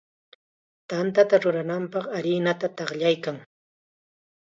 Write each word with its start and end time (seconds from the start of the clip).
Tantata 0.91 1.35
rurananpaq 1.45 2.05
harinata 2.15 2.67
taqllaykan. 2.77 3.37